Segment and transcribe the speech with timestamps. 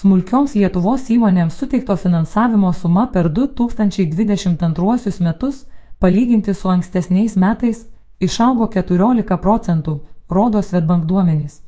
[0.00, 5.66] Smulkioms Lietuvos įmonėms suteikto finansavimo suma per 2022 metus,
[6.00, 7.82] palyginti su ankstesniais metais,
[8.18, 9.98] išaugo 14 procentų,
[10.30, 11.58] rodo Svetbank duomenys.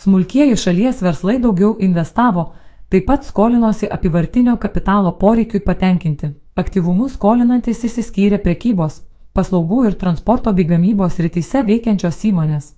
[0.00, 2.54] Smulkieji šalies verslai daugiau investavo,
[2.88, 6.30] taip pat skolinosi apivartinio kapitalo poreikiui patenkinti.
[6.56, 9.02] Aktyvumus skolinantis įsiskyrė prekybos,
[9.36, 12.72] paslaugų ir transporto bei gamybos rytise veikiančios įmonės.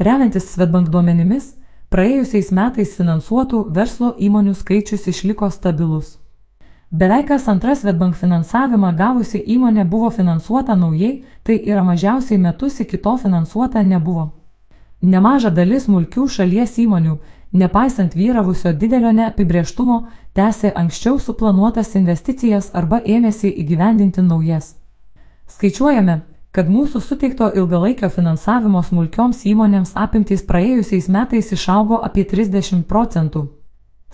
[0.00, 1.52] Remiantis Svetbank duomenimis,
[1.94, 6.16] praėjusiais metais finansuotų verslo įmonių skaičius išliko stabilus.
[6.90, 12.98] Beveik kas antra Svetbank finansavimą gavusi įmonė buvo finansuota naujai, tai yra mažiausiai metus iki
[12.98, 14.32] to finansuota nebuvo.
[15.02, 17.14] Nemaža dalis smulkių šalies įmonių,
[17.62, 20.00] nepaisant vyravusio didelio neapibrieštumo,
[20.34, 24.74] tęsė anksčiau suplanuotas investicijas arba ėmėsi įgyvendinti naujas.
[25.46, 26.22] Skaičiuojame,
[26.54, 33.48] kad mūsų suteikto ilgalaikio finansavimo smulkioms įmonėms apimtys praėjusiais metais išaugo apie 30 procentų,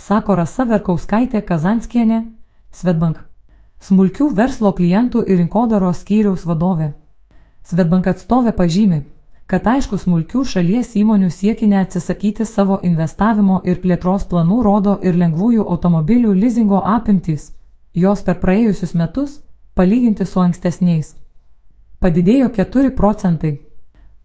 [0.00, 2.22] sako Rasa Verkauskaitė Kazanskienė,
[2.72, 3.20] Svetbank.
[3.80, 6.94] Smulkių verslo klientų ir rinkodaros skyriaus vadovė.
[7.64, 9.02] Svetbank atstovė pažymi,
[9.44, 15.68] kad aišku smulkių šalies įmonių siekinė atsisakyti savo investavimo ir plėtros planų rodo ir lengvųjų
[15.68, 17.50] automobilių lizingo apimtys.
[17.92, 19.40] Jos per praėjusius metus,
[19.74, 21.16] palyginti su ankstesniais,
[22.00, 23.58] padidėjo 4 procentai.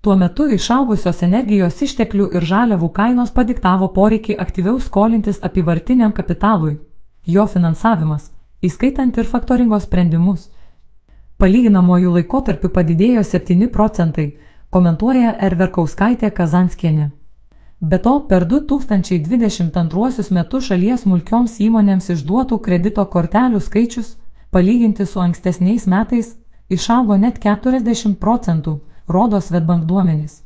[0.01, 6.77] Tuo metu išaugusios energijos išteklių ir žaliavų kainos padiktavo poreikį aktyviau skolintis apivartiniam kapitalui.
[7.25, 8.29] Jo finansavimas,
[8.63, 10.45] įskaitant ir faktoringo sprendimus,
[11.41, 14.27] palyginamojų laikotarpių padidėjo 7 procentai,
[14.69, 17.09] komentuoja Erverkauskaitė Kazanskienė.
[17.81, 24.15] Be to, per 2022 metus šalies smulkioms įmonėms išduotų kredito kortelių skaičius,
[24.51, 26.37] palyginti su ankstesniais metais,
[26.69, 30.41] išaugo net 40 procentų, rodo Svetbank duomenys.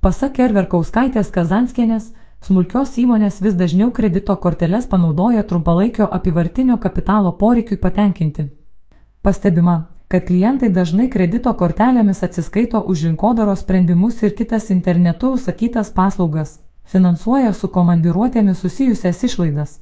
[0.00, 2.12] Pasak Erverkauskaitės Kazanskienės,
[2.44, 8.50] smulkios įmonės vis dažniau kredito korteles panaudoja trumpalaikio apivartinio kapitalo poreikiui patenkinti.
[9.22, 16.60] Pastebima, kad klientai dažnai kredito kortelėmis atsiskaito už rinkodaros sprendimus ir kitas internetu užsakytas paslaugas,
[16.84, 19.80] finansuoja su komandiruotėmis susijusias išlaidas.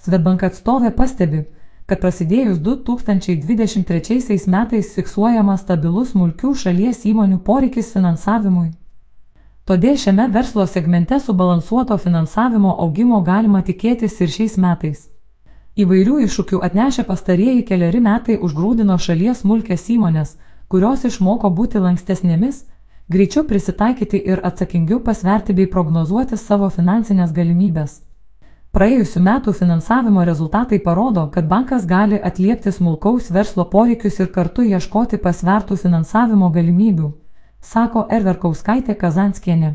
[0.00, 1.44] Svetbank atstovė pastebi,
[1.92, 8.70] kad prasidėjus 2023 metais fiksuojamas stabilus smulkių šalies įmonių poreikis finansavimui.
[9.68, 15.02] Todėl šiame verslo segmente subalansuoto finansavimo augimo galima tikėtis ir šiais metais.
[15.76, 20.38] Įvairių iššūkių atnešę pastarieji keliari metai užgrūdino šalies smulkės įmonės,
[20.72, 22.62] kurios išmoko būti lankstesnėmis,
[23.12, 28.00] greičiau prisitaikyti ir atsakingiau pasverti bei prognozuoti savo finansinės galimybės.
[28.72, 35.18] Praėjusiu metu finansavimo rezultatai parodo, kad bankas gali atliepti smulkaus verslo poreikius ir kartu ieškoti
[35.20, 37.10] pasvertų finansavimo galimybių,
[37.60, 39.74] sako Erverkauskaitė Kazanskienė.